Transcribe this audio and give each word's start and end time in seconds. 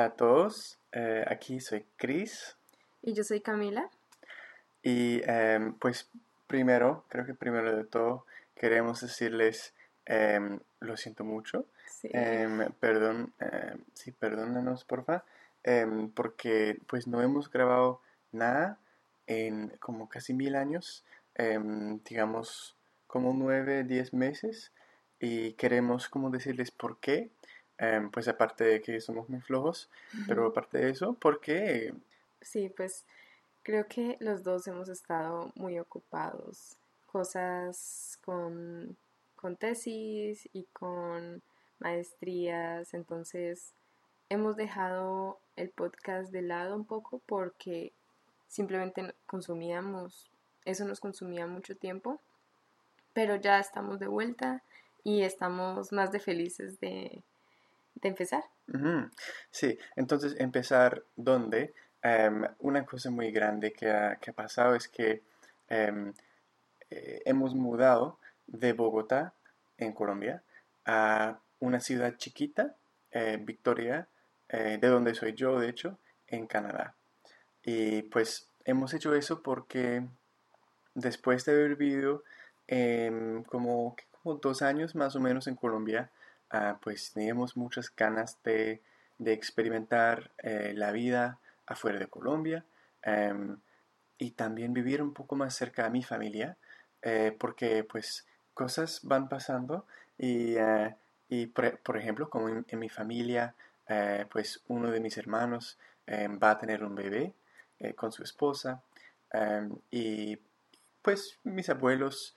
Hola 0.00 0.06
a 0.06 0.16
todos, 0.16 0.78
eh, 0.92 1.26
aquí 1.28 1.60
soy 1.60 1.84
Chris 1.98 2.56
Y 3.02 3.12
yo 3.12 3.22
soy 3.22 3.42
Camila. 3.42 3.90
y 4.82 5.20
em, 5.26 5.74
pues 5.74 6.08
primero, 6.46 7.04
creo 7.08 7.26
que 7.26 7.34
primero 7.34 7.76
de 7.76 7.84
todo 7.84 8.24
queremos 8.54 9.02
decirles 9.02 9.74
em, 10.06 10.58
lo 10.80 10.96
siento 10.96 11.22
mucho, 11.22 11.66
Sí. 11.84 12.08
Em, 12.14 12.72
perdón, 12.80 13.34
sí, 13.92 14.10
perdónanos 14.10 14.86
porfa, 14.86 15.22
porque 16.14 16.78
pues 16.86 17.06
no 17.06 17.20
hemos 17.20 17.50
grabado 17.50 18.00
nada 18.32 18.78
en 19.26 19.68
como 19.80 20.08
casi 20.08 20.32
mil 20.32 20.56
años, 20.56 21.04
digamos 22.08 22.74
como 23.06 23.34
nueve, 23.34 23.84
diez 23.84 24.14
meses 24.14 24.72
y 25.20 25.52
queremos 25.52 26.08
como 26.08 26.30
decirles 26.30 26.70
por 26.70 26.96
qué, 27.00 27.28
em, 27.80 28.10
pues 28.10 28.28
aparte 28.28 28.64
de 28.64 28.80
que 28.80 29.00
somos 29.00 29.28
muy 29.28 29.40
flojos, 29.40 29.90
pero 30.28 30.46
aparte 30.46 30.78
de 30.78 30.90
eso, 30.90 31.14
porque 31.14 31.92
Sí, 32.40 32.70
pues 32.70 33.04
creo 33.62 33.86
que 33.86 34.16
los 34.20 34.42
dos 34.42 34.66
hemos 34.66 34.88
estado 34.88 35.52
muy 35.56 35.78
ocupados. 35.78 36.76
Cosas 37.06 38.18
con, 38.24 38.96
con 39.36 39.56
tesis 39.56 40.48
y 40.52 40.64
con 40.72 41.42
maestrías. 41.78 42.94
Entonces 42.94 43.74
hemos 44.28 44.56
dejado 44.56 45.38
el 45.56 45.70
podcast 45.70 46.30
de 46.32 46.42
lado 46.42 46.74
un 46.76 46.84
poco 46.84 47.20
porque 47.26 47.92
simplemente 48.48 49.14
consumíamos, 49.26 50.30
eso 50.64 50.84
nos 50.86 51.00
consumía 51.00 51.46
mucho 51.46 51.76
tiempo. 51.76 52.20
Pero 53.12 53.36
ya 53.36 53.58
estamos 53.58 53.98
de 53.98 54.06
vuelta 54.06 54.62
y 55.04 55.22
estamos 55.22 55.92
más 55.92 56.12
de 56.12 56.20
felices 56.20 56.80
de, 56.80 57.22
de 57.94 58.08
empezar. 58.08 58.42
Sí, 59.50 59.78
entonces 59.96 60.36
empezar 60.38 61.02
donde 61.16 61.74
em, 62.02 62.44
una 62.60 62.84
cosa 62.86 63.10
muy 63.10 63.30
grande 63.30 63.72
que 63.72 63.90
ha, 63.90 64.16
que 64.16 64.30
ha 64.30 64.34
pasado 64.34 64.74
es 64.74 64.88
que 64.88 65.22
em, 65.68 66.12
eh, 66.90 67.22
hemos 67.24 67.54
mudado 67.54 68.18
de 68.46 68.72
Bogotá, 68.72 69.34
en 69.78 69.92
Colombia, 69.92 70.42
a 70.84 71.38
una 71.58 71.80
ciudad 71.80 72.16
chiquita, 72.16 72.74
eh, 73.12 73.38
Victoria, 73.40 74.08
eh, 74.48 74.78
de 74.80 74.88
donde 74.88 75.14
soy 75.14 75.34
yo, 75.34 75.58
de 75.58 75.68
hecho, 75.68 75.98
en 76.28 76.46
Canadá. 76.46 76.94
Y 77.62 78.02
pues 78.02 78.48
hemos 78.64 78.94
hecho 78.94 79.14
eso 79.14 79.42
porque 79.42 80.02
después 80.94 81.44
de 81.44 81.52
haber 81.52 81.76
vivido 81.76 82.24
em, 82.66 83.42
como, 83.44 83.96
como 84.10 84.36
dos 84.36 84.62
años 84.62 84.94
más 84.94 85.16
o 85.16 85.20
menos 85.20 85.46
en 85.46 85.56
Colombia, 85.56 86.10
ah, 86.50 86.78
pues 86.82 87.12
teníamos 87.12 87.56
muchas 87.56 87.94
ganas 87.94 88.38
de, 88.44 88.82
de 89.20 89.34
experimentar 89.34 90.30
eh, 90.38 90.72
la 90.74 90.92
vida 90.92 91.38
afuera 91.66 91.98
de 91.98 92.06
Colombia 92.06 92.64
em, 93.02 93.58
y 94.18 94.30
también 94.32 94.72
vivir 94.72 95.02
un 95.02 95.12
poco 95.12 95.36
más 95.36 95.54
cerca 95.54 95.86
a 95.86 95.90
mi 95.90 96.02
familia, 96.02 96.56
eh, 97.02 97.36
porque 97.38 97.84
pues 97.84 98.26
cosas 98.54 99.00
van 99.02 99.28
pasando 99.28 99.86
y, 100.18 100.56
eh, 100.56 100.94
y 101.28 101.46
por, 101.46 101.96
ejemplo, 101.96 102.30
como 102.30 102.48
en, 102.48 102.78
mi 102.78 102.88
familia, 102.88 103.54
pues 104.30 104.62
uno 104.68 104.90
de 104.90 105.00
mis 105.00 105.16
hermanos 105.18 105.78
va 106.08 106.52
a 106.52 106.58
tener 106.58 106.84
un 106.84 106.94
bebé 106.94 107.32
con 107.96 108.12
su 108.12 108.22
esposa 108.22 108.82
em, 109.32 109.74
y 109.90 110.38
pues 111.02 111.38
mis 111.44 111.68
abuelos 111.70 112.34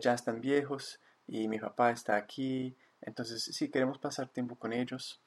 ya 0.00 0.14
están 0.14 0.40
viejos 0.40 1.00
y 1.26 1.48
mi 1.48 1.58
papá 1.58 1.90
está 1.90 2.16
aquí, 2.16 2.76
entonces 3.02 3.42
sí 3.44 3.68
queremos 3.68 3.98
pasar 3.98 4.28
tiempo 4.28 4.56
con 4.56 4.72
ellos. 4.72 5.20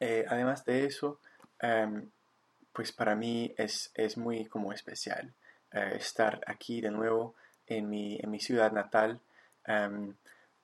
Eh, 0.00 0.24
además 0.28 0.64
de 0.64 0.84
eso, 0.84 1.20
em, 1.60 2.10
pues 2.72 2.92
para 2.92 3.14
mí 3.14 3.54
es, 3.56 3.90
es 3.94 4.16
muy 4.16 4.46
como 4.46 4.72
especial 4.72 5.32
eh, 5.72 5.96
estar 5.96 6.40
aquí 6.46 6.80
de 6.80 6.90
nuevo 6.90 7.34
en 7.66 7.88
mi, 7.88 8.18
en 8.20 8.30
mi 8.30 8.40
ciudad 8.40 8.72
natal. 8.72 9.20
Em, 9.64 10.14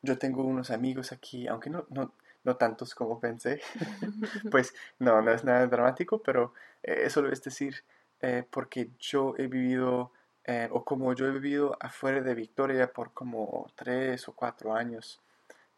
yo 0.02 0.18
tengo 0.18 0.44
unos 0.44 0.70
amigos 0.70 1.12
aquí, 1.12 1.46
aunque 1.46 1.70
no, 1.70 1.86
no, 1.90 2.12
no 2.44 2.56
tantos 2.56 2.94
como 2.94 3.20
pensé, 3.20 3.60
pues 4.50 4.74
no, 4.98 5.22
no 5.22 5.32
es 5.32 5.44
nada 5.44 5.66
dramático, 5.66 6.22
pero 6.22 6.54
eh, 6.82 7.02
eso 7.04 7.22
lo 7.22 7.32
es 7.32 7.42
decir 7.42 7.84
eh, 8.20 8.44
porque 8.50 8.90
yo 8.98 9.34
he 9.38 9.46
vivido, 9.46 10.12
o 10.70 10.82
como 10.84 11.12
yo 11.12 11.26
he 11.26 11.30
vivido 11.30 11.76
afuera 11.78 12.22
de 12.22 12.34
Victoria 12.34 12.90
por 12.90 13.12
como 13.12 13.70
tres 13.76 14.26
o 14.28 14.32
cuatro 14.32 14.74
años, 14.74 15.20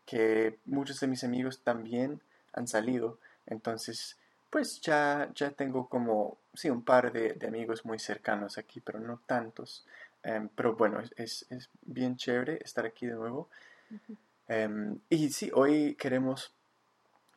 que 0.07 0.59
muchos 0.65 1.01
de 1.01 1.07
mis 1.07 1.25
amigos 1.25 1.61
también 1.63 2.21
han 2.53 2.67
salido, 2.67 3.19
entonces 3.47 4.17
pues 4.51 4.81
ya, 4.81 5.31
ya 5.35 5.53
tengo 5.53 5.89
como, 5.89 6.39
sí, 6.55 6.69
un 6.71 6.83
par 6.83 7.13
de, 7.13 7.35
de 7.35 7.47
amigos 7.47 7.85
muy 7.85 8.01
cercanos 8.01 8.59
aquí, 8.59 8.81
pero 8.81 8.99
no 8.99 9.21
tantos. 9.27 9.87
Em, 10.23 10.49
pero 10.49 10.75
bueno, 10.75 11.01
es, 11.01 11.13
es, 11.17 11.47
es 11.51 11.71
bien 11.83 12.17
chévere 12.17 12.59
estar 12.65 12.85
aquí 12.85 13.07
de 13.07 13.15
nuevo. 13.15 13.49
Em, 14.49 14.99
y 15.09 15.31
sí, 15.31 15.51
hoy 15.55 15.95
queremos 15.95 16.53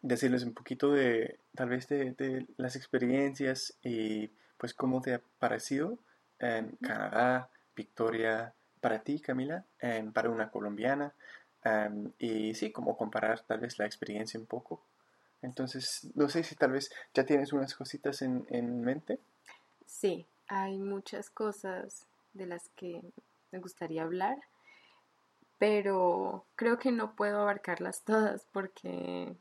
decirles 0.02 0.44
un 0.44 0.54
poquito 0.54 0.92
de, 0.92 1.40
tal 1.56 1.70
vez, 1.70 1.88
de, 1.88 2.12
de 2.14 2.48
las 2.58 2.76
experiencias 2.76 3.76
y 3.84 4.30
pues 4.58 4.74
cómo 4.74 5.02
te 5.02 5.14
ha 5.14 5.22
parecido 5.40 6.00
en 6.40 6.76
Canadá, 6.82 7.50
Victoria, 7.76 8.54
para 8.82 9.00
ti, 9.00 9.20
Camila, 9.20 9.66
em, 9.80 10.12
para 10.12 10.30
una 10.30 10.50
colombiana. 10.50 11.14
Em, 11.64 12.12
y 12.20 12.54
sí, 12.56 12.72
como 12.72 12.98
comparar 12.98 13.42
tal 13.42 13.60
vez 13.60 13.78
la 13.80 13.86
experiencia 13.86 14.40
un 14.40 14.46
poco. 14.46 14.82
Entonces, 15.42 16.10
no 16.16 16.30
sé 16.30 16.44
si 16.44 16.56
tal 16.56 16.72
vez 16.72 16.92
ya 17.14 17.26
tienes 17.26 17.52
unas 17.54 17.76
cositas 17.76 18.22
en, 18.22 18.46
en 18.50 18.82
mente. 18.82 19.20
Sí, 19.86 20.26
hay 20.48 20.78
muchas 20.78 21.30
cosas 21.30 22.08
de 22.34 22.46
las 22.46 22.70
que 22.76 23.02
me 23.52 23.60
gustaría 23.60 24.04
hablar, 24.04 24.38
pero 25.58 26.46
creo 26.56 26.80
que 26.80 26.92
no 26.92 27.16
puedo 27.16 27.42
abarcarlas 27.42 28.02
todas 28.06 28.46
porque 28.52 29.36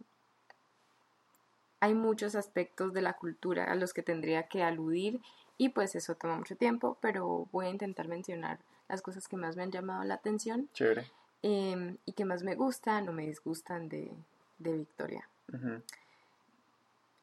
hay 1.81 1.95
muchos 1.95 2.35
aspectos 2.35 2.93
de 2.93 3.03
la 3.03 3.15
cultura 3.15 3.65
a 3.65 3.75
los 3.75 3.93
que 3.93 4.03
tendría 4.03 4.45
que 4.45 4.63
aludir 4.63 5.21
y 5.59 5.71
pues 5.71 5.95
eso 5.95 6.15
toma 6.15 6.37
mucho 6.37 6.57
tiempo, 6.57 6.97
pero 7.01 7.49
voy 7.53 7.67
a 7.67 7.71
intentar 7.71 8.09
mencionar 8.09 8.59
las 8.89 9.03
cosas 9.03 9.27
que 9.29 9.37
más 9.37 9.57
me 9.57 9.63
han 9.63 9.73
llamado 9.73 10.05
la 10.05 10.15
atención 10.15 10.69
Chévere. 10.75 11.07
Em, 11.43 11.97
y 12.05 12.13
que 12.13 12.25
más 12.25 12.43
me 12.43 12.55
gustan 12.55 13.09
o 13.09 13.13
me 13.13 13.27
disgustan 13.27 13.89
de, 13.89 14.13
de 14.59 14.73
Victoria. 14.73 15.29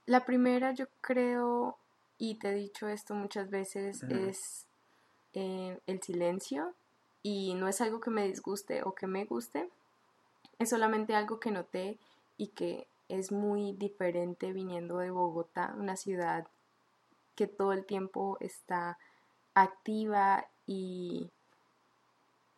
La 0.05 0.25
primera, 0.25 0.71
yo 0.71 0.85
creo, 1.01 1.77
y 2.17 2.35
te 2.35 2.49
he 2.49 2.53
dicho 2.53 2.87
esto 2.87 3.15
muchas 3.15 3.49
veces, 3.49 4.03
es 4.03 4.65
eh, 5.33 5.79
el 5.87 6.01
silencio. 6.01 6.73
Y 7.21 7.53
no 7.55 7.67
es 7.67 7.81
algo 7.81 7.99
que 7.99 8.11
me 8.11 8.27
disguste 8.27 8.81
o 8.83 8.93
que 8.93 9.05
me 9.05 9.25
guste, 9.25 9.69
es 10.57 10.69
solamente 10.69 11.15
algo 11.15 11.39
que 11.39 11.51
noté 11.51 11.97
y 12.37 12.47
que 12.47 12.87
es 13.09 13.31
muy 13.31 13.73
diferente 13.73 14.53
viniendo 14.53 14.99
de 14.99 15.09
Bogotá, 15.09 15.73
una 15.77 15.95
ciudad 15.95 16.47
que 17.35 17.47
todo 17.47 17.73
el 17.73 17.85
tiempo 17.85 18.37
está 18.39 18.97
activa 19.53 20.47
y 20.67 21.29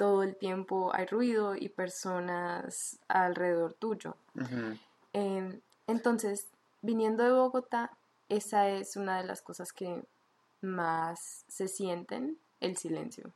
todo 0.01 0.23
el 0.23 0.35
tiempo 0.35 0.89
hay 0.95 1.05
ruido 1.05 1.55
y 1.55 1.69
personas 1.69 2.97
alrededor 3.07 3.75
tuyo. 3.75 4.15
Em, 5.13 5.61
entonces, 5.85 6.47
viniendo 6.81 7.23
de 7.23 7.31
Bogotá, 7.31 7.91
esa 8.27 8.67
es 8.67 8.95
una 8.95 9.21
de 9.21 9.27
las 9.27 9.43
cosas 9.43 9.71
que 9.71 10.03
más 10.61 11.45
se 11.47 11.67
sienten, 11.67 12.39
el 12.61 12.77
silencio. 12.77 13.31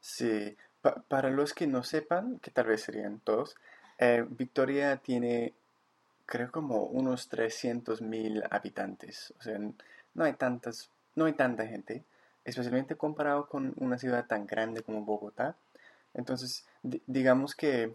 Sí, 0.00 0.56
pa- 0.80 1.04
para 1.06 1.30
los 1.30 1.54
que 1.54 1.68
no 1.68 1.84
sepan, 1.84 2.40
que 2.40 2.50
tal 2.50 2.66
vez 2.66 2.82
serían 2.82 3.20
todos, 3.20 3.54
eh, 3.98 4.26
Victoria 4.28 4.96
tiene, 4.96 5.54
creo, 6.26 6.50
como 6.50 6.82
unos 6.82 7.28
300 7.28 8.02
mil 8.02 8.42
habitantes. 8.50 9.32
O 9.38 9.42
sea, 9.44 9.56
no 10.14 10.24
hay 10.24 10.32
tantas, 10.32 10.90
no 11.14 11.26
hay 11.26 11.34
tanta 11.34 11.64
gente, 11.64 12.02
especialmente 12.44 12.96
comparado 12.96 13.48
con 13.48 13.72
una 13.76 13.98
ciudad 13.98 14.26
tan 14.26 14.48
grande 14.48 14.82
como 14.82 15.04
Bogotá. 15.04 15.54
Entonces, 16.14 16.66
di- 16.82 17.02
digamos 17.06 17.54
que 17.54 17.94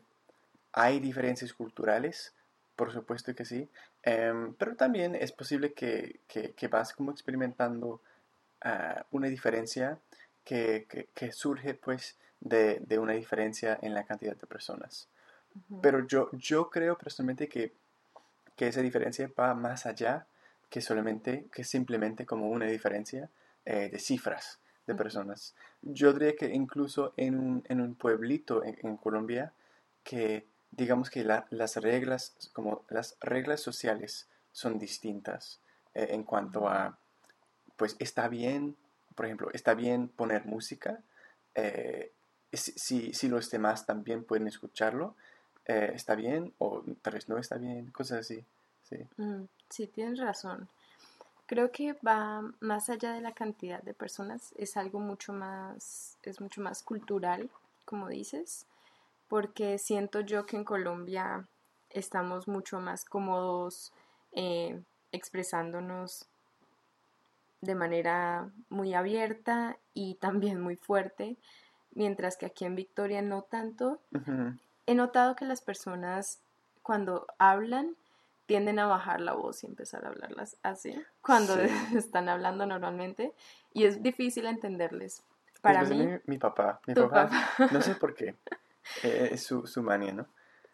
hay 0.74 1.00
diferencias 1.00 1.54
culturales, 1.54 2.34
por 2.76 2.92
supuesto 2.92 3.34
que 3.36 3.46
sí, 3.46 3.70
em, 4.04 4.54
pero 4.56 4.76
también 4.76 5.16
es 5.16 5.32
posible 5.32 5.74
que, 5.74 6.20
que- 6.28 6.54
que 6.54 6.68
vas 6.68 6.94
como 6.94 7.12
experimentando 7.12 8.02
ah, 8.62 9.06
una 9.12 9.28
diferencia 9.28 10.00
que, 10.46 10.88
que- 11.16 11.32
surge 11.32 11.74
pues 11.76 12.18
de, 12.42 12.80
de 12.82 13.00
una 13.00 13.14
diferencia 13.14 13.78
en 13.82 13.94
la 13.94 14.06
cantidad 14.06 14.36
de 14.38 14.48
personas. 14.48 15.10
Pero 15.82 16.06
yo, 16.08 16.30
yo 16.34 16.70
creo 16.70 16.98
personalmente 16.98 17.48
que, 17.50 17.74
que 18.56 18.68
esa 18.68 18.82
diferencia 18.82 19.30
va 19.40 19.54
más 19.54 19.86
allá 19.86 20.28
que 20.70 20.82
solamente, 20.82 21.46
que 21.52 21.64
simplemente 21.64 22.26
como 22.26 22.50
una 22.50 22.66
diferencia 22.66 23.30
eh, 23.66 23.90
de 23.90 24.00
cifras 24.00 24.60
de 24.88 24.96
personas. 24.96 25.54
Yo 25.84 26.14
diría 26.14 26.36
que 26.36 26.48
incluso 26.54 27.14
en 27.18 27.38
un, 27.38 27.64
en 27.70 27.82
un 27.82 27.96
pueblito 27.96 28.64
en, 28.64 28.78
en 28.82 28.98
Colombia, 28.98 29.54
que 30.04 30.48
digamos 30.72 31.10
que 31.10 31.24
la- 31.24 31.46
las 31.52 31.76
reglas, 31.78 32.36
como 32.54 32.84
las 32.90 33.18
reglas 33.22 33.62
sociales 33.62 34.28
son 34.52 34.80
distintas. 34.80 35.60
eh, 35.94 36.10
en 36.12 36.24
cuanto 36.24 36.68
a, 36.70 36.98
pues 37.76 37.96
está 38.00 38.28
bien, 38.28 38.76
por 39.16 39.26
ejemplo, 39.26 39.50
está 39.54 39.74
bien 39.74 40.10
poner 40.10 40.46
música, 40.46 41.00
eh, 41.56 42.12
si, 42.54 43.14
si, 43.14 43.28
los 43.28 43.50
demás 43.52 43.86
también 43.86 44.24
pueden 44.24 44.48
escucharlo, 44.48 45.16
eh, 45.66 45.92
está 45.96 46.16
bien 46.16 46.54
o 46.60 46.84
tal 47.02 47.14
vez 47.16 47.28
no 47.30 47.38
está 47.38 47.58
bien, 47.58 47.92
cosas 47.92 48.20
así. 48.22 48.46
Sí, 48.84 48.98
mm, 49.18 49.44
sí 49.70 49.88
tienes 49.88 50.20
razón. 50.20 50.70
Creo 51.48 51.72
que 51.72 51.94
va 52.06 52.44
más 52.60 52.90
allá 52.90 53.14
de 53.14 53.22
la 53.22 53.32
cantidad 53.32 53.82
de 53.82 53.94
personas, 53.94 54.54
es 54.58 54.76
algo 54.76 55.00
mucho 55.00 55.32
más, 55.32 56.18
es 56.24 56.42
mucho 56.42 56.62
más 56.62 56.84
cultural, 56.84 57.50
como 57.86 58.10
dices, 58.10 58.66
porque 59.30 59.78
siento 59.78 60.20
yo 60.20 60.46
que 60.46 60.58
en 60.58 60.66
Colombia 60.66 61.48
estamos 61.90 62.50
mucho 62.50 62.82
más 62.82 63.06
cómodos 63.06 63.94
eh, 64.34 64.82
expresándonos 65.14 66.28
de 67.62 67.76
manera 67.76 68.52
muy 68.70 68.94
abierta 68.94 69.78
y 69.94 70.16
también 70.16 70.60
muy 70.60 70.76
fuerte, 70.76 71.38
mientras 71.92 72.36
que 72.36 72.46
aquí 72.46 72.66
en 72.66 72.76
Victoria 72.76 73.22
no 73.22 73.42
tanto. 73.42 74.02
He 74.86 74.96
notado 74.96 75.36
que 75.38 75.46
las 75.46 75.62
personas 75.62 76.40
cuando 76.84 77.26
hablan 77.40 77.96
tienden 78.48 78.80
a 78.80 78.88
bajar 78.88 79.22
la 79.22 79.34
voz 79.34 79.64
y 79.64 79.68
empezar 79.68 80.06
a 80.06 80.08
hablarlas 80.08 80.58
así 80.64 80.96
cuando 81.22 81.56
están 81.96 82.30
hablando 82.30 82.66
normalmente 82.66 83.34
y 83.74 83.86
es 83.86 84.02
difícil 84.02 84.48
entenderles. 84.48 85.22
Para 85.62 85.84
mí, 85.84 86.08
mi, 86.26 86.38
papá, 86.38 86.80
mi 86.88 86.96
papá, 86.96 87.30
no 87.72 87.82
sé 87.82 87.96
por 87.96 88.16
qué, 88.16 88.36
eh, 89.04 89.30
es 89.32 89.44
su, 89.44 89.68
su 89.68 89.84
manía, 89.84 90.14
¿no? 90.14 90.26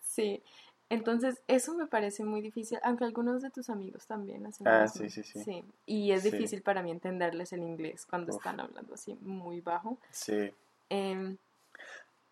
Sí, 0.01 0.43
entonces 0.89 1.41
eso 1.47 1.73
me 1.73 1.87
parece 1.87 2.23
muy 2.23 2.41
difícil, 2.41 2.77
aunque 2.83 3.05
algunos 3.05 3.41
de 3.41 3.49
tus 3.49 3.69
amigos 3.69 4.05
también 4.05 4.45
hacen 4.45 4.67
Ah, 4.67 4.87
sí, 4.87 5.09
sí, 5.09 5.23
sí. 5.23 5.43
Sí, 5.43 5.65
y 5.87 6.11
es 6.11 6.23
difícil 6.23 6.61
para 6.61 6.83
mí 6.83 6.91
entenderles 6.91 7.51
el 7.53 7.63
inglés 7.63 8.05
cuando 8.05 8.31
están 8.31 8.59
hablando 8.59 8.93
así 8.93 9.15
muy 9.21 9.61
bajo. 9.61 9.97
Sí. 10.11 10.53
Em, 10.89 11.37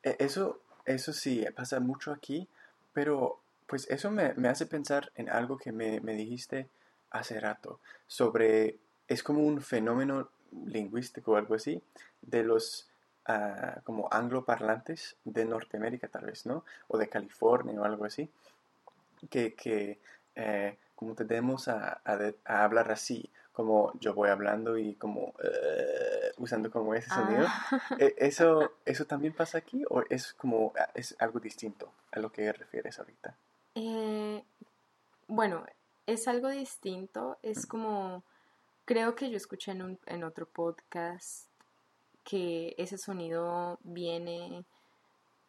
e, 0.04 0.16
eso, 0.20 0.60
eso 0.86 1.14
sí, 1.14 1.44
pasa 1.56 1.80
mucho 1.80 2.12
aquí, 2.12 2.48
pero 2.94 3.40
pues 3.72 3.90
eso 3.90 4.12
me, 4.12 4.34
hace 4.50 4.66
pensar 4.66 5.14
en 5.16 5.30
algo 5.30 5.58
que 5.58 5.72
me, 5.72 6.02
dijiste 6.02 6.68
hace 7.10 7.40
rato, 7.40 7.80
sobre, 8.06 8.80
es 9.08 9.24
como 9.24 9.40
un 9.40 9.62
fenómeno 9.62 10.30
lingüístico 10.66 11.32
o 11.32 11.36
algo 11.38 11.56
así, 11.56 11.82
de 12.22 12.44
los 12.44 12.90
uh, 13.30 13.80
como 13.86 14.10
angloparlantes 14.12 15.16
de 15.24 15.46
Norteamérica 15.46 16.10
tal 16.10 16.26
vez, 16.26 16.46
¿no? 16.46 16.66
O 16.90 16.98
de 16.98 17.08
California 17.08 17.80
o 17.80 17.86
algo 17.86 18.04
así, 18.04 18.30
que, 19.30 19.54
que 19.54 20.02
eh, 20.36 20.78
como 20.94 21.16
tendemos 21.16 21.70
a, 21.70 22.02
a, 22.04 22.64
hablar 22.66 22.92
así, 22.92 23.32
como 23.54 23.94
yo 24.02 24.14
voy 24.14 24.28
hablando 24.28 24.78
y 24.78 24.96
como 24.96 25.34
eh, 25.42 26.34
usando 26.36 26.70
como 26.70 26.94
ese 26.94 27.08
sonido. 27.08 27.46
Ah. 27.48 27.82
E, 28.00 28.16
¿Eso, 28.18 28.74
¿Eso 28.84 29.06
también 29.06 29.32
pasa 29.34 29.60
aquí 29.60 29.86
o 29.90 30.04
es 30.10 30.34
como 30.34 30.74
es 30.94 31.16
algo 31.20 31.40
distinto 31.40 31.94
a 32.12 32.20
lo 32.20 32.34
que 32.34 32.52
refieres 32.52 33.00
ahorita? 33.00 33.38
Eh, 33.76 34.44
bueno, 35.28 35.66
es 36.08 36.28
algo 36.28 36.50
distinto, 36.50 37.38
es 37.42 37.66
como, 37.66 38.24
creo 38.86 39.16
que 39.16 39.30
yo 39.30 39.38
escuché 39.38 39.72
en, 39.72 39.82
un, 39.82 40.00
en 40.06 40.24
otro 40.24 40.46
podcast 40.46 41.48
que 42.24 42.76
ese 42.78 42.98
sonido 42.98 43.80
viene 43.84 44.66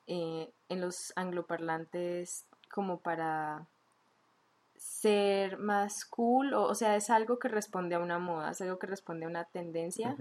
eh, 0.07 0.51
en 0.69 0.81
los 0.81 1.13
angloparlantes 1.17 2.45
como 2.71 2.99
para 2.99 3.67
ser 4.77 5.59
más 5.59 6.05
cool, 6.05 6.55
o, 6.55 6.75
sea, 6.75 6.97
es 6.97 7.11
algo 7.11 7.39
que 7.39 7.49
responde 7.49 7.95
a 7.95 8.01
una 8.01 8.19
moda, 8.19 8.51
es 8.51 8.61
algo 8.61 8.79
que 8.79 8.87
responde 8.87 9.27
a 9.27 9.29
una 9.29 9.45
tendencia. 9.45 10.17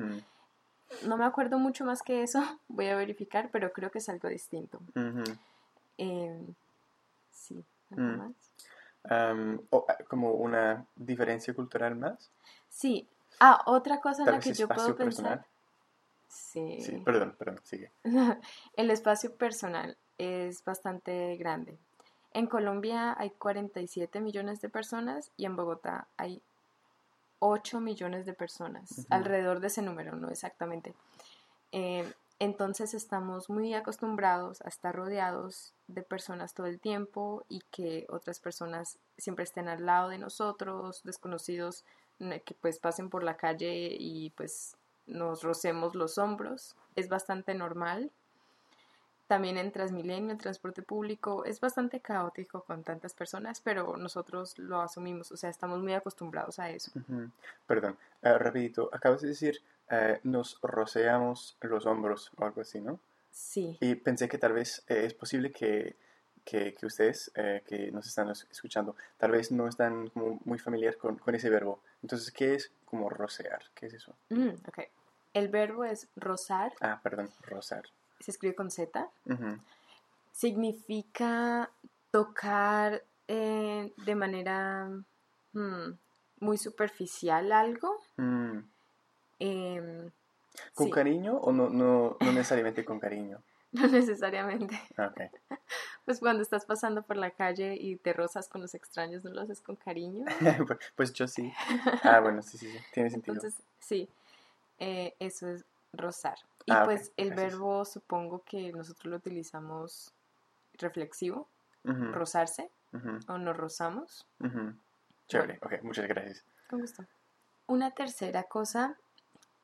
No 1.06 1.18
me 1.18 1.26
acuerdo 1.26 1.58
mucho 1.58 1.86
más 1.86 2.02
que 2.04 2.22
eso, 2.24 2.42
voy 2.68 2.88
a 2.88 2.96
verificar, 2.96 3.50
pero 3.52 3.72
creo 3.72 3.92
que 3.92 4.00
es 4.00 4.10
algo 4.10 4.28
distinto. 4.28 4.80
Em, 5.98 6.54
sí. 7.32 7.64
Mm. 7.96 9.60
o, 9.70 9.86
ah, 9.88 9.98
como 10.08 10.34
una 10.34 10.86
diferencia 10.96 11.54
cultural 11.54 11.96
más. 11.96 12.32
Sí. 12.70 13.08
Ah, 13.40 13.64
otra 13.66 14.00
cosa 14.00 14.24
en 14.24 14.32
la 14.32 14.40
que 14.40 14.54
yo 14.54 14.68
puedo 14.68 14.96
pensar. 14.96 15.46
Sí. 16.28 16.82
sí. 16.82 17.02
Perdón, 17.04 17.36
perdón, 17.38 17.60
sigue. 17.64 17.92
El 18.76 18.92
espacio 18.92 19.36
personal 19.36 19.98
es 20.18 20.64
bastante 20.64 21.36
grande. 21.38 21.78
En 22.34 22.48
Colombia 22.48 23.14
hay 23.18 23.32
47 23.32 24.22
millones 24.22 24.62
de 24.62 24.70
personas 24.70 25.32
y 25.36 25.46
en 25.46 25.56
Bogotá 25.56 26.08
hay 26.16 26.42
8 27.40 27.82
millones 27.82 28.26
de 28.26 28.34
personas, 28.34 29.08
alrededor 29.10 29.60
de 29.60 29.68
ese 29.68 29.82
número, 29.82 30.16
no 30.16 30.30
exactamente. 30.30 30.94
Eh, 31.72 32.10
entonces 32.42 32.96
estamos 32.96 33.52
muy 33.52 33.76
acostumbrados 33.76 34.64
a 34.64 34.68
estar 34.68 34.96
rodeados 34.96 35.76
de 35.86 36.02
personas 36.02 36.56
todo 36.56 36.66
el 36.66 36.80
tiempo 36.80 37.46
y 37.50 37.62
que 37.70 38.08
otras 38.10 38.40
personas 38.40 38.98
siempre 39.16 39.44
estén 39.44 39.70
al 39.70 39.86
lado 39.86 40.10
de 40.10 40.18
nosotros, 40.18 41.04
desconocidos 41.04 41.86
que 42.18 42.56
pues 42.60 42.80
pasen 42.80 43.12
por 43.12 43.24
la 43.24 43.38
calle 43.38 43.96
y 43.96 44.32
pues 44.32 44.76
nos 45.06 45.44
rocemos 45.44 45.94
los 45.94 46.18
hombros. 46.18 46.76
Es 46.96 47.10
bastante 47.10 47.54
normal 47.54 48.10
también 49.32 49.58
en 49.58 49.72
Transmilenio, 49.72 50.34
el 50.34 50.38
transporte 50.38 50.82
público, 50.82 51.46
es 51.46 51.62
bastante 51.62 52.02
caótico 52.02 52.66
con 52.66 52.84
tantas 52.84 53.14
personas, 53.14 53.62
pero 53.62 53.96
nosotros 53.96 54.60
lo 54.60 54.82
asumimos, 54.82 55.32
o 55.32 55.38
sea, 55.38 55.50
estamos 55.50 55.82
muy 55.82 55.94
acostumbrados 55.94 56.60
a 56.60 56.70
eso. 56.70 56.92
Perdón, 57.66 57.98
uh, 58.24 58.38
rapidito, 58.38 58.90
acabas 58.92 59.22
de 59.22 59.30
decir, 59.30 59.62
eh, 59.92 60.20
nos 60.24 60.60
roceamos 60.62 61.58
los 61.62 61.86
hombros 61.86 62.32
o 62.38 62.46
algo 62.46 62.62
así, 62.62 62.82
¿no? 62.82 63.00
Sí. 63.32 63.78
Y 63.80 63.96
pensé 63.96 64.28
que 64.28 64.38
tal 64.38 64.54
vez 64.54 64.84
eh, 64.88 65.06
es 65.06 65.14
posible 65.14 65.52
que, 65.52 65.96
que, 66.44 66.76
ustedes 66.84 67.32
que 67.34 67.92
nos 67.92 68.08
están 68.08 68.30
escuchando, 68.30 68.96
tal 69.18 69.32
vez 69.32 69.52
no 69.52 69.68
están 69.68 70.10
como 70.10 70.40
muy 70.44 70.58
familiar 70.58 70.98
con, 70.98 71.18
con, 71.18 71.36
ese 71.36 71.50
verbo. 71.50 71.82
Entonces, 72.02 72.32
¿qué 72.32 72.56
es 72.56 72.72
como 72.86 73.10
rocear? 73.10 73.62
¿Qué 73.76 73.86
es 73.86 73.94
eso? 73.94 74.16
Mm, 74.30 74.50
ok. 74.68 74.80
El 75.34 75.50
verbo 75.50 75.86
es 75.86 76.10
rozar. 76.16 76.74
Ah, 76.82 77.00
perdón, 77.04 77.30
rozar 77.44 77.84
se 78.22 78.32
escribe 78.32 78.56
con 78.56 78.72
Z, 78.72 79.10
significa 80.32 81.70
tocar 82.12 83.04
eh, 83.28 83.94
de 84.06 84.16
manera 84.16 84.90
mm, 85.54 85.92
muy 86.40 86.58
superficial 86.58 87.52
algo. 87.52 88.00
Mm. 88.18 88.60
Em, 89.44 90.12
¿Con 90.76 90.92
cariño 90.92 91.38
o 91.38 91.52
no, 91.52 91.70
no, 91.70 92.16
no 92.20 92.32
necesariamente 92.32 92.86
con 92.86 93.00
cariño? 93.00 93.42
no 93.72 93.88
necesariamente. 93.88 94.80
Ah, 94.98 95.12
pues 96.06 96.20
cuando 96.20 96.44
estás 96.44 96.66
pasando 96.66 97.02
por 97.02 97.18
la 97.18 97.32
calle 97.32 97.76
y 97.80 97.96
te 97.96 98.14
rozas 98.14 98.48
con 98.48 98.62
los 98.62 98.76
extraños, 98.76 99.24
¿no 99.24 99.32
lo 99.32 99.42
haces 99.42 99.62
con 99.62 99.76
cariño? 99.76 100.26
Pues, 100.68 100.80
pues 100.96 101.14
yo 101.14 101.28
sí. 101.28 101.52
Ah, 102.04 102.20
bueno, 102.20 102.44
sí, 102.44 102.60
sí, 102.60 102.72
sí. 102.72 102.78
tiene 102.94 103.10
sentido. 103.10 103.34
Entonces, 103.34 103.64
sí, 103.80 104.08
eh, 104.78 105.16
eso 105.20 105.48
es 105.48 105.66
rozar. 105.94 106.38
Y 106.68 106.72
ah, 106.74 106.84
pues 106.86 107.12
el 107.18 107.34
verbo 107.34 107.84
supongo 107.86 108.44
que 108.44 108.72
nosotros 108.72 109.06
lo 109.06 109.18
utilizamos 109.18 110.14
reflexivo, 110.74 111.48
rozarse, 111.84 112.70
o 113.28 113.38
nos 113.40 113.58
rozamos. 113.58 114.28
Chévere, 115.28 115.58
ok, 115.64 115.82
muchas 115.82 116.08
gracias. 116.08 116.46
Con 116.70 116.82
gusto. 116.82 117.06
Una 117.66 117.92
tercera 117.92 118.44
cosa 118.44 118.98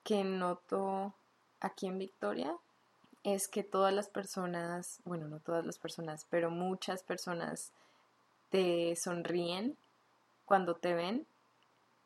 que 0.08 0.24
noto 0.24 1.14
aquí 1.60 1.88
en 1.88 2.00
Victoria 2.00 2.56
es 3.24 3.50
que 3.50 3.64
todas 3.64 3.94
las 3.94 4.08
personas, 4.08 5.00
bueno, 5.04 5.28
no 5.28 5.40
todas 5.40 5.66
las 5.66 5.78
personas, 5.78 6.26
pero 6.30 6.50
muchas 6.50 7.04
personas 7.04 7.72
te 8.50 8.96
sonríen 8.96 9.76
cuando 10.46 10.76
te 10.76 10.94
ven, 10.94 11.28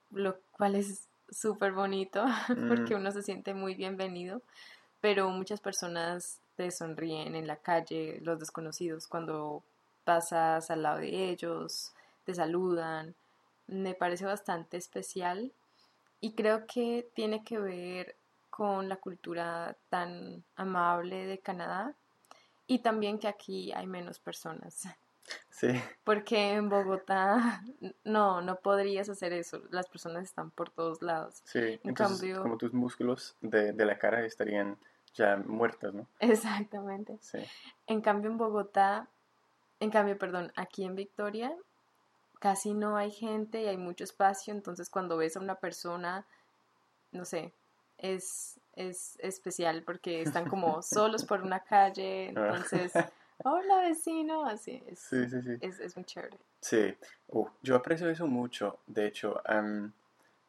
lo 0.09 0.39
cual 0.57 0.75
es 0.75 1.07
súper 1.29 1.73
bonito 1.73 2.25
porque 2.67 2.95
mm. 2.95 2.99
uno 2.99 3.11
se 3.11 3.21
siente 3.21 3.53
muy 3.53 3.75
bienvenido 3.75 4.41
pero 5.01 5.29
muchas 5.29 5.59
personas 5.59 6.39
te 6.55 6.71
sonríen 6.71 7.35
en 7.35 7.47
la 7.47 7.57
calle, 7.57 8.19
los 8.21 8.39
desconocidos, 8.39 9.07
cuando 9.07 9.63
pasas 10.05 10.69
al 10.69 10.83
lado 10.83 10.99
de 10.99 11.29
ellos, 11.29 11.91
te 12.23 12.35
saludan. 12.35 13.15
Me 13.67 13.95
parece 13.95 14.25
bastante 14.25 14.77
especial 14.77 15.51
y 16.21 16.33
creo 16.33 16.65
que 16.67 17.09
tiene 17.13 17.43
que 17.43 17.59
ver 17.59 18.15
con 18.49 18.87
la 18.87 18.97
cultura 18.97 19.75
tan 19.89 20.43
amable 20.55 21.25
de 21.25 21.39
Canadá 21.39 21.95
y 22.67 22.79
también 22.79 23.19
que 23.19 23.27
aquí 23.27 23.73
hay 23.73 23.87
menos 23.87 24.19
personas. 24.19 24.83
Sí. 25.49 25.69
Porque 26.03 26.53
en 26.53 26.67
Bogotá 26.67 27.63
no, 28.03 28.41
no 28.41 28.55
podrías 28.57 29.07
hacer 29.07 29.31
eso. 29.31 29.61
Las 29.69 29.87
personas 29.87 30.23
están 30.23 30.49
por 30.49 30.71
todos 30.71 31.01
lados. 31.01 31.41
Sí, 31.45 31.79
en 31.83 31.93
cambio, 31.93 32.41
como 32.41 32.57
tus 32.57 32.73
músculos 32.73 33.37
de, 33.39 33.71
de 33.71 33.85
la 33.85 33.97
cara 33.97 34.25
estarían 34.25 34.77
ya 35.13 35.37
muertos, 35.37 35.93
¿no? 35.93 36.07
Exactamente. 36.19 37.17
Sí. 37.21 37.37
En 37.87 38.01
cambio 38.01 38.31
en 38.31 38.37
Bogotá, 38.37 39.07
en 39.79 39.91
cambio, 39.91 40.17
perdón, 40.17 40.51
aquí 40.55 40.83
en 40.83 40.95
Victoria, 40.95 41.55
casi 42.41 42.73
no 42.73 42.97
hay 42.97 43.11
gente 43.11 43.61
y 43.61 43.67
hay 43.67 43.77
mucho 43.77 44.03
espacio, 44.03 44.51
entonces 44.51 44.89
cuando 44.89 45.15
ves 45.15 45.37
a 45.37 45.39
una 45.39 45.55
persona, 45.55 46.25
no 47.11 47.23
sé, 47.23 47.53
es, 47.99 48.59
es 48.75 49.15
especial 49.19 49.83
porque 49.83 50.23
están 50.23 50.49
como 50.49 50.81
solos 50.81 51.23
por 51.23 51.43
una 51.43 51.59
calle, 51.59 52.29
entonces, 52.29 52.91
hola 53.43 53.81
vecino, 53.81 54.43
así 54.43 54.81
es. 54.87 54.99
Sí, 54.99 55.29
sí, 55.29 55.39
sí. 55.43 55.57
Es, 55.61 55.79
es 55.79 55.95
muy 55.95 56.03
chévere. 56.03 56.37
Sí, 56.59 56.95
Uh, 57.33 57.47
yo 57.61 57.77
aprecio 57.77 58.09
eso 58.09 58.27
mucho. 58.27 58.79
De 58.87 59.07
hecho, 59.07 59.41
am, 59.45 59.93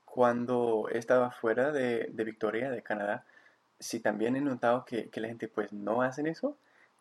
cuando 0.05 0.89
estaba 0.91 1.31
fuera 1.31 1.71
de, 1.71 2.09
de 2.11 2.25
Victoria, 2.25 2.71
de 2.71 2.83
Canadá, 2.83 3.25
sí 3.79 4.01
también 4.01 4.35
he 4.35 4.41
notado 4.41 4.85
que, 4.85 5.09
que 5.11 5.21
la 5.21 5.29
gente 5.29 5.47
pues 5.47 5.73
no 5.73 6.03
hacen 6.03 6.27
eso 6.27 6.57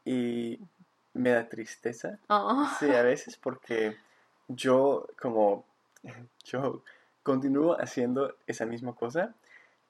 y 0.05 0.59
me 1.13 1.31
da 1.31 1.49
tristeza. 1.49 2.19
Oh. 2.27 2.69
Sí, 2.79 2.91
a 2.91 3.01
veces 3.01 3.37
porque 3.37 3.97
yo 4.55 5.07
como 5.19 5.65
yo 6.43 6.83
continúo 7.23 7.77
haciendo 7.79 8.35
esa 8.47 8.65
misma 8.65 8.93
cosa, 8.93 9.35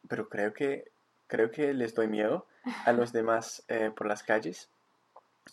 pero 0.07 0.27
creo 0.29 0.53
que 0.53 0.91
creo 1.27 1.49
que 1.49 1.73
les 1.73 1.95
doy 1.95 2.07
miedo 2.07 2.45
a 2.85 2.91
los 2.91 3.11
demás 3.13 3.63
eh, 3.67 3.91
por 3.95 4.07
las 4.07 4.23
calles. 4.23 4.69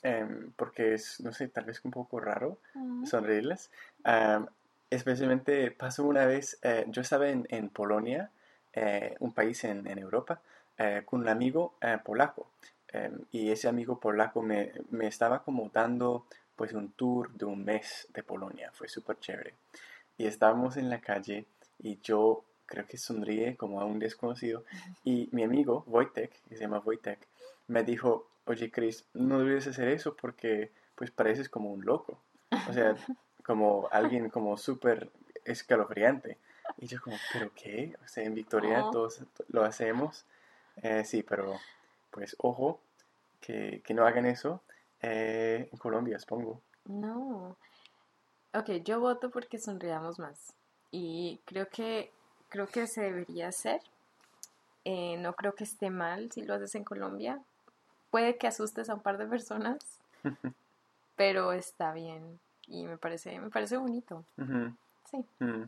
em, 0.03 0.53
porque 0.57 0.95
es, 0.95 1.21
no 1.21 1.33
sé, 1.33 1.49
tal 1.49 1.65
vez 1.65 1.81
un 1.85 1.91
poco 1.91 2.21
raro 2.21 2.59
sonreírles. 3.05 3.71
Especialmente 4.91 5.71
pasó 5.71 6.07
una 6.07 6.25
vez, 6.25 6.59
eh, 6.63 6.87
yo 6.89 7.03
estaba 7.03 7.29
en, 7.29 7.47
en 7.51 7.69
Polonia, 7.69 8.31
eh, 8.73 9.15
un 9.21 9.33
país 9.33 9.63
en, 9.65 9.87
en 9.87 9.99
Europa, 9.99 10.41
eh, 10.79 11.03
con 11.05 11.21
un 11.21 11.29
amigo 11.29 11.75
polaco. 12.05 12.49
Em, 12.91 13.19
y 13.31 13.51
ese 13.51 13.69
amigo 13.69 14.01
polaco 14.01 14.41
me, 14.41 14.73
me 14.91 15.07
estaba 15.07 15.43
como 15.43 15.69
dando 15.69 16.25
pues 16.59 16.73
un 16.73 16.91
tour 16.91 17.31
de 17.35 17.45
un 17.45 17.65
mes 17.65 18.09
de 18.13 18.25
Polonia. 18.25 18.71
Fue 18.75 18.89
súper 18.89 19.19
chévere. 19.21 19.55
Y 20.19 20.27
estábamos 20.27 20.77
en 20.77 20.91
la 20.91 21.01
calle 21.01 21.47
y 21.79 22.01
yo 22.03 22.45
creo 22.67 22.85
que 22.85 22.99
sonríe 22.99 23.57
como 23.57 23.81
a 23.81 23.85
un 23.85 24.01
desconocido. 24.01 24.65
Y 25.05 25.29
mi 25.31 25.45
amigo, 25.45 25.85
Wojtek, 25.87 26.33
que 26.49 26.57
se 26.57 26.63
llama 26.63 26.81
Wojtek, 26.81 27.21
me 27.69 27.85
dijo, 27.85 28.29
oye 28.45 28.73
Chris, 28.73 29.07
no 29.15 29.39
debes 29.39 29.69
hacer 29.69 29.87
eso 29.89 30.17
porque 30.17 30.73
pues 30.97 31.13
pareces 31.13 31.49
como 31.49 31.73
un 31.73 31.85
loco. 31.85 32.21
O 32.69 32.73
sea, 32.73 32.97
como 33.47 33.89
alguien 33.93 34.29
como 34.29 34.57
súper 34.57 35.11
escalofriante. 35.45 36.39
Y 36.79 36.89
yo 36.89 37.01
como, 37.01 37.17
¿pero 37.33 37.53
qué? 37.55 37.95
O 38.05 38.09
sea, 38.09 38.25
en 38.25 38.35
Victoria 38.35 38.85
Oh. 38.85 38.91
todos 38.91 39.23
lo 39.49 39.65
hacemos. 39.65 40.27
Eh, 40.83 41.05
sí, 41.05 41.23
pero 41.23 41.55
pues 42.11 42.35
ojo, 42.41 42.81
que, 43.41 43.81
que 43.85 43.95
no 43.95 44.05
hagan 44.05 44.27
eso 44.27 44.61
eh, 45.03 45.69
en 45.71 45.79
Colombia, 45.79 46.19
supongo. 46.19 46.61
No. 46.87 47.57
Ok, 48.55 48.71
yo 48.85 49.01
voto 49.01 49.31
porque 49.31 49.59
sonriamos 49.59 50.19
más. 50.19 50.53
Y 50.91 51.41
creo 51.45 51.69
que 51.69 52.11
creo 52.49 52.67
que 52.67 52.87
se 52.87 53.03
debería 53.03 53.49
hacer. 53.49 53.81
Eh, 54.85 55.17
no 55.19 55.35
creo 55.35 55.55
que 55.55 55.65
esté 55.65 55.91
mal 55.91 56.33
si 56.33 56.43
lo 56.43 56.55
haces 56.55 56.75
en 56.75 56.85
Colombia. 56.85 57.41
Puede 58.11 58.39
que 58.39 58.47
asustes 58.47 58.89
a 58.89 58.95
un 58.95 59.01
par 59.03 59.19
de 59.19 59.27
personas, 59.27 59.79
pero 61.17 61.53
está 61.53 61.93
bien. 61.93 62.41
Y 62.67 62.87
me 62.87 62.97
parece, 62.97 63.39
me 63.39 63.51
parece 63.51 63.77
bonito. 63.77 64.25
Sí. 65.11 65.25
Mm, 65.41 65.65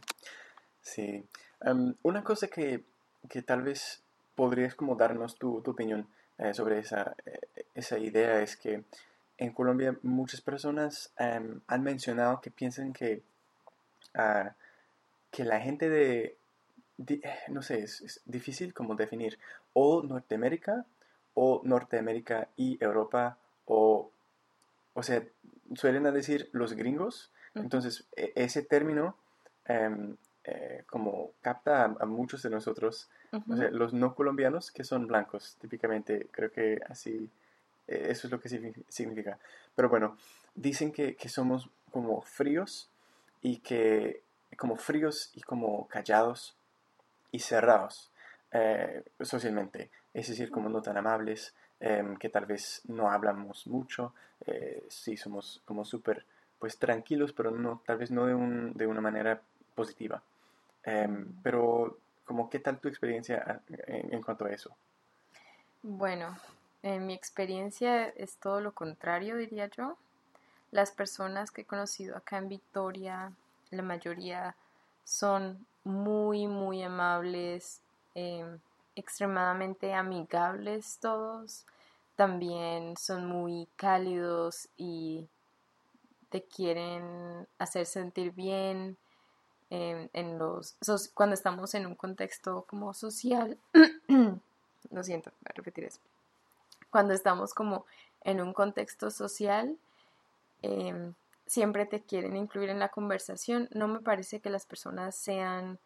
Sí. 0.83 1.25
Am, 1.61 1.95
una 2.03 2.25
cosa 2.25 2.49
que, 2.49 2.83
que 3.29 3.43
tal 3.43 3.63
vez 3.63 4.03
podrías 4.35 4.75
como 4.75 4.97
darnos 4.97 5.37
tu, 5.37 5.61
tu 5.61 5.73
opinión 5.73 6.07
eh, 6.39 6.55
sobre 6.55 6.79
esa, 6.79 7.15
eh, 7.27 7.67
esa 7.75 7.99
idea 7.99 8.41
es 8.41 8.57
que 8.57 8.83
en 9.41 9.53
Colombia 9.53 9.97
muchas 10.03 10.41
personas 10.43 11.13
am, 11.19 11.63
han 11.67 11.83
mencionado 11.83 12.41
que 12.41 12.51
piensan 12.51 12.93
que, 12.93 13.23
ah, 14.15 14.55
que 15.31 15.45
la 15.45 15.61
gente 15.61 15.89
de, 15.89 16.37
eh, 17.09 17.23
no 17.49 17.63
sé, 17.63 17.81
es, 17.81 18.01
es 18.03 18.23
difícil 18.27 18.75
como 18.75 18.95
definir, 18.95 19.39
o 19.73 20.03
Norteamérica, 20.03 20.85
o 21.35 21.63
Norteamérica 21.65 22.49
y 22.57 22.77
Europa, 22.85 23.39
o, 23.65 24.11
o 24.95 25.03
sea, 25.03 25.23
suelen 25.75 26.07
a 26.07 26.13
decir 26.13 26.51
los 26.53 26.75
gringos, 26.75 27.31
entonces 27.55 28.07
e- 28.17 28.33
ese 28.35 28.63
término 28.63 29.17
em, 29.65 30.17
eh, 30.45 30.85
como 30.87 31.33
capta 31.41 31.83
a, 31.85 31.97
a 32.01 32.07
muchos 32.07 32.43
de 32.43 32.51
nosotros, 32.51 33.09
o 33.49 33.57
sea, 33.57 33.71
los 33.71 33.93
no 33.95 34.15
colombianos 34.15 34.71
que 34.71 34.85
son 34.85 35.07
blancos, 35.07 35.57
típicamente, 35.61 36.27
creo 36.31 36.51
que 36.51 36.81
así, 36.89 37.31
eso 37.91 38.27
es 38.27 38.31
lo 38.31 38.41
que 38.41 38.49
signi- 38.49 38.85
significa. 38.89 39.39
Pero 39.75 39.89
bueno, 39.89 40.17
dicen 40.55 40.93
que, 40.93 41.17
que 41.17 41.29
somos 41.29 41.69
como 41.91 42.23
fríos 42.23 42.89
y 43.43 43.59
que, 43.59 44.23
como 44.57 44.77
fríos 44.77 45.31
y 45.35 45.41
como 45.43 45.87
callados 45.89 46.55
y 47.33 47.41
cerrados 47.41 48.11
eh, 48.53 49.05
socialmente, 49.21 49.91
es 50.15 50.29
decir, 50.29 50.51
como 50.51 50.69
no 50.69 50.83
tan 50.83 50.97
amables, 50.97 51.55
em, 51.81 52.17
que 52.17 52.29
tal 52.29 52.47
vez 52.47 52.83
no 52.89 53.11
hablamos 53.11 53.67
mucho, 53.67 54.13
eh, 54.47 54.85
sí 54.89 55.17
somos 55.17 55.63
como 55.65 55.85
súper 55.85 56.25
pues 56.59 56.79
tranquilos, 56.79 57.33
pero 57.33 57.51
no, 57.53 57.83
tal 57.87 57.97
vez 57.99 58.11
no 58.11 58.27
de, 58.27 58.35
un, 58.35 58.73
de 58.75 58.87
una 58.87 59.01
manera 59.01 59.41
positiva. 59.75 60.23
Em, 60.85 61.27
pero, 61.43 61.99
como, 62.25 62.51
¿qué 62.51 62.59
tal 62.59 62.79
tu 62.81 62.89
experiencia 62.89 63.63
en, 63.87 64.13
en 64.15 64.23
cuanto 64.23 64.45
a 64.45 64.51
eso? 64.53 64.77
Bueno, 65.83 66.37
en 66.83 67.07
mi 67.07 67.15
experiencia 67.15 68.09
es 68.09 68.37
todo 68.37 68.61
lo 68.61 68.73
contrario, 68.73 69.37
diría 69.37 69.67
yo. 69.67 69.97
Las 70.71 70.93
personas 70.93 71.51
que 71.51 71.63
he 71.63 71.65
conocido 71.65 72.17
acá 72.17 72.39
en 72.39 72.49
Victoria, 72.49 73.33
la 73.71 73.83
mayoría 73.83 74.55
son 75.05 75.67
muy, 75.85 76.47
muy 76.47 76.83
amables, 76.83 77.81
em, 78.15 78.59
extremadamente 78.97 79.95
amigables 79.95 80.99
todos. 81.01 81.67
También 82.17 82.97
son 82.97 83.27
muy 83.27 83.69
cálidos 83.77 84.69
y 84.77 85.29
te 86.31 86.43
quieren 86.45 87.47
hacer 87.59 87.87
sentir 87.87 88.33
bien 88.33 88.97
em, 89.71 90.09
en 90.13 90.39
los 90.39 90.77
cuando 91.15 91.35
estamos 91.35 91.75
en 91.75 91.87
un 91.87 91.95
contexto 91.95 92.65
como 92.69 92.93
social. 92.95 93.59
Lo 94.91 95.05
siento, 95.05 95.31
voy 95.31 95.47
a 95.51 95.53
repetir 95.55 95.85
eso. 95.85 96.01
Cuando 96.91 97.15
estamos 97.15 97.55
como 97.55 97.87
en 98.23 98.41
un 98.41 98.53
contexto 98.53 99.11
social, 99.11 99.79
em, 100.63 101.15
siempre 101.47 101.87
te 101.87 102.03
quieren 102.03 102.37
incluir 102.37 102.71
en 102.71 102.79
la 102.79 102.91
conversación. 102.91 103.69
No 103.73 103.89
me 103.89 104.01
parece 104.01 104.41
que 104.41 104.51
las 104.51 104.67
personas 104.67 105.15
sean, 105.15 105.79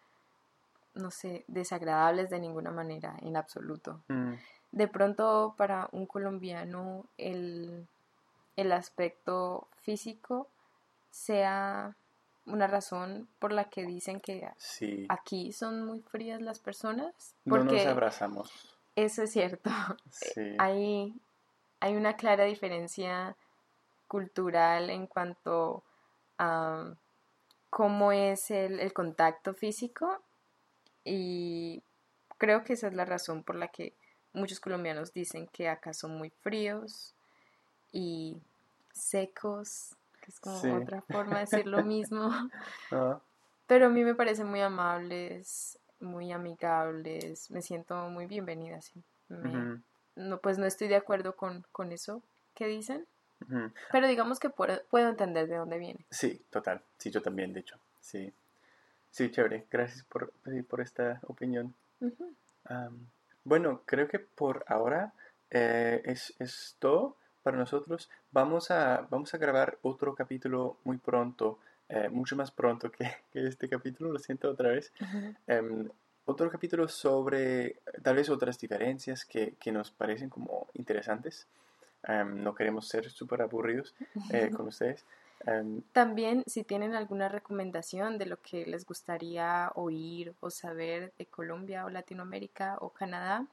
no 0.95 1.11
sé, 1.11 1.45
desagradables 1.49 2.31
de 2.31 2.41
ninguna 2.41 2.71
manera, 2.71 3.17
en 3.23 3.37
absoluto. 3.37 4.03
Mm, 4.09 4.35
De 4.73 4.89
pronto, 4.89 5.55
para 5.57 5.89
un 5.93 6.07
colombiano, 6.07 7.07
el, 7.17 7.87
el 8.57 8.73
aspecto 8.73 9.69
físico 9.83 10.49
sea 11.11 11.97
una 12.47 12.67
razón 12.67 13.29
por 13.39 13.53
la 13.53 13.65
que 13.71 13.87
dicen 13.87 14.21
que 14.21 14.51
sí, 14.57 15.07
aquí 15.09 15.53
son 15.53 15.85
muy 15.85 16.01
frías 16.01 16.43
las 16.43 16.59
personas. 16.59 17.35
no 17.45 17.57
nos 17.57 17.65
Porque 17.67 17.87
abrazamos. 17.87 18.74
Eso 18.97 19.23
es 19.23 19.33
cierto. 19.33 19.71
Sí, 20.11 20.57
Hay, 20.59 21.15
hay 21.81 21.97
una 21.97 22.17
clara 22.17 22.45
diferencia 22.45 23.37
cultural 24.07 24.91
en 24.91 25.07
cuanto 25.07 25.83
a 26.39 26.95
cómo 27.71 28.13
es 28.13 28.51
el, 28.51 28.79
el 28.79 28.93
contacto 28.93 29.55
físico 29.55 30.23
y 31.05 31.83
creo 32.39 32.63
que 32.65 32.75
esa 32.75 32.87
es 32.89 32.95
la 32.95 33.05
razón 33.05 33.43
por 33.43 33.57
la 33.57 33.69
que 33.69 33.93
muchos 34.33 34.61
colombianos 34.61 35.13
dicen 35.13 35.49
que 35.49 35.69
acá 35.69 35.93
son 35.93 36.17
muy 36.17 36.31
fríos 36.31 37.15
y 37.93 38.37
secos, 38.93 39.97
que 40.21 40.31
es 40.31 40.41
como 40.41 40.61
Sí. 40.61 40.69
otra 40.71 41.03
forma 41.03 41.35
de 41.39 41.41
decir 41.47 41.67
lo 41.67 41.83
mismo. 41.83 42.31
Ah, 42.93 43.21
Pero 43.67 43.87
a 43.87 43.91
mí 43.91 44.05
me 44.05 44.15
parecen 44.15 44.47
muy 44.49 44.61
amables, 44.61 45.79
muy 46.05 46.33
amigables, 46.33 47.51
me 47.51 47.63
siento 47.63 47.97
muy 48.11 48.27
bienvenida, 48.27 48.81
sí. 48.83 49.03
Me- 49.29 49.81
no, 50.17 50.39
pues 50.39 50.59
no 50.59 50.67
estoy 50.67 50.89
de 50.89 50.97
acuerdo 50.97 51.35
con, 51.35 51.65
con 51.73 51.91
eso 51.93 52.23
que 52.55 52.67
dicen, 52.67 53.07
pero 53.91 54.07
digamos 54.07 54.39
que 54.39 54.49
puedo, 54.51 54.81
puedo 54.91 55.09
entender 55.09 55.49
de 55.49 55.57
dónde 55.57 55.79
viene. 55.79 56.05
Sí, 56.11 56.41
total. 56.51 56.81
Sí, 56.99 57.11
yo 57.11 57.21
también, 57.21 57.53
de 57.53 57.61
hecho. 57.61 57.77
Sí. 58.01 58.33
Sí, 59.11 59.31
chévere. 59.31 59.67
Gracias 59.71 60.05
por, 60.05 60.33
sí, 60.45 60.63
por 60.63 60.81
esta 60.81 61.21
opinión. 61.27 61.75
Am, 62.65 63.07
bueno, 63.45 63.83
creo 63.85 64.09
que 64.09 64.19
por 64.19 64.65
ahora 64.69 65.13
eh, 65.51 66.03
es, 66.05 66.35
es 66.39 66.77
todo 66.79 67.17
para 67.43 67.57
nosotros. 67.57 68.11
Vamos 68.33 68.71
a, 68.71 69.07
vamos 69.11 69.35
a 69.35 69.39
grabar 69.39 69.79
otro 69.83 70.15
capítulo 70.15 70.79
muy 70.85 70.97
pronto, 70.99 71.59
eh, 71.88 72.09
mucho 72.09 72.37
más 72.37 72.50
pronto 72.50 72.91
que, 72.91 73.05
que 73.33 73.47
este 73.47 73.69
capítulo, 73.69 74.12
lo 74.12 74.19
siento 74.19 74.50
otra 74.50 74.71
vez. 74.71 74.93
Em, 75.47 75.88
otro 76.26 76.50
capítulo 76.50 76.88
sobre 76.88 77.76
tal 78.03 78.17
vez 78.17 78.31
otras 78.31 78.59
diferencias 78.59 79.25
que, 79.26 79.55
que 79.61 79.71
nos 79.73 79.91
parecen 79.91 80.31
como 80.31 80.67
interesantes. 80.75 81.47
Em, 82.05 82.43
no 82.43 82.55
queremos 82.55 82.88
ser 82.88 83.11
súper 83.11 83.43
aburridos 83.43 83.95
eh, 84.31 84.50
con 84.55 84.69
ustedes. 84.69 85.05
Em, 85.47 85.83
También 85.93 86.43
si 86.47 86.64
tienen 86.64 86.95
alguna 86.95 87.29
recomendación 87.29 88.17
de 88.17 88.26
lo 88.26 88.41
que 88.41 88.64
les 88.64 88.87
gustaría 88.87 89.71
oír 89.75 90.35
o 90.41 90.49
saber 90.50 91.12
de 91.19 91.26
Colombia 91.26 91.85
o 91.85 91.91
Latinoamérica 91.91 92.79
o 92.81 92.88
Canadá, 92.91 93.47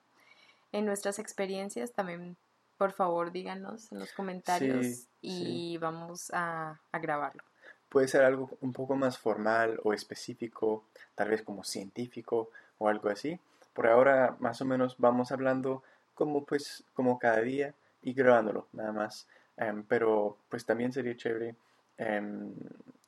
en 0.72 0.86
nuestras 0.86 1.20
experiencias 1.20 1.92
también 1.92 2.38
por 2.78 2.94
favor 2.94 3.32
díganos 3.34 3.92
en 3.92 4.00
los 4.00 4.12
comentarios 4.14 4.86
Sí, 4.86 4.94
sí. 4.96 5.08
y 5.22 5.78
vamos 5.78 6.32
a, 6.34 6.80
a 6.94 7.00
grabarlo. 7.00 7.44
Puede 7.92 8.08
ser 8.08 8.24
algo 8.24 8.50
un 8.62 8.72
poco 8.72 8.96
más 8.96 9.18
formal 9.18 9.78
o 9.84 9.92
específico, 9.94 10.86
tal 11.14 11.30
vez 11.30 11.42
como 11.42 11.66
científico 11.66 12.50
o 12.78 12.88
algo 12.88 13.10
así. 13.10 13.38
Por 13.74 13.88
ahora, 13.88 14.38
más 14.40 14.62
o 14.62 14.66
menos 14.66 14.96
vamos 14.98 15.34
hablando 15.34 15.84
como 16.14 16.46
pues 16.46 16.86
como 16.94 17.20
cada 17.20 17.42
día 17.42 17.74
y 18.02 18.14
grabándolo, 18.14 18.68
nada 18.72 18.94
más. 18.94 19.28
Em, 19.58 19.84
pero 19.84 20.38
pues 20.48 20.66
también 20.66 20.94
sería 20.94 21.18
chévere 21.18 21.56
em, 21.98 22.54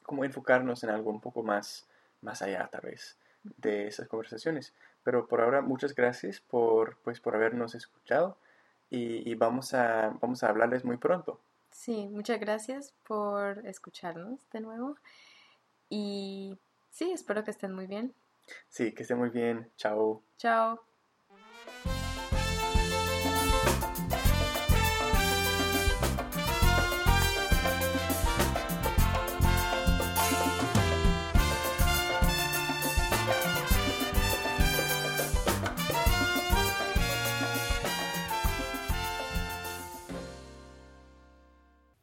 como 0.03 0.25
enfocarnos 0.25 0.83
en 0.83 0.89
algo 0.89 1.11
un 1.11 1.21
poco 1.21 1.43
más, 1.43 1.87
más 2.21 2.41
allá, 2.41 2.67
tal 2.69 2.81
vez, 2.81 3.15
de 3.43 3.87
esas 3.87 4.09
conversaciones. 4.09 4.73
Pero 5.01 5.27
por 5.27 5.39
ahora, 5.39 5.61
muchas 5.61 5.95
gracias 5.95 6.41
por, 6.41 6.97
pues, 7.05 7.21
por 7.21 7.35
habernos 7.35 7.73
escuchado 7.73 8.35
y, 8.89 9.29
y 9.29 9.35
vamos 9.35 9.73
a, 9.73 10.09
vamos 10.21 10.43
a 10.43 10.49
hablarles 10.49 10.83
muy 10.83 10.97
pronto. 10.97 11.39
Sí, 11.73 12.07
muchas 12.07 12.39
gracias 12.39 12.93
por 13.03 13.65
escucharnos 13.67 14.39
de 14.51 14.61
nuevo. 14.61 14.95
Y 15.89 16.57
sí, 16.91 17.11
espero 17.11 17.43
que 17.43 17.51
estén 17.51 17.73
muy 17.73 17.87
bien. 17.87 18.13
Sí, 18.69 18.93
que 18.93 19.03
estén 19.03 19.17
muy 19.17 19.29
bien. 19.29 19.69
Chao. 19.77 20.23
Chao. 20.37 20.79